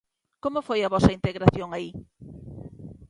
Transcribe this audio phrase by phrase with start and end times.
[0.43, 1.89] Como foi a vosa integración aí?